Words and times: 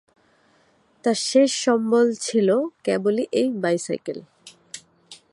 তার 1.03 1.17
শেষ 1.29 1.51
সম্বল 1.65 2.07
ছিল 2.21 2.49
কেবল 2.83 3.15
এই 3.31 3.47
বাইসাইকেল। 3.63 4.19